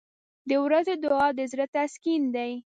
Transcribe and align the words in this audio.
•د 0.49 0.51
ورځې 0.65 0.93
دعا 1.03 1.27
د 1.37 1.39
زړه 1.51 1.65
تسکین 1.75 2.21
دی. 2.35 2.51